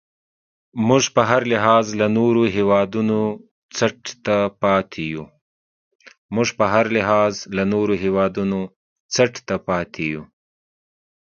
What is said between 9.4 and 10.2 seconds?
ته پاتې یو.